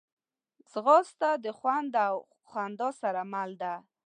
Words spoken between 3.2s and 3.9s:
مل ده